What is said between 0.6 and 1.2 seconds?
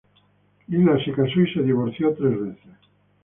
Lila se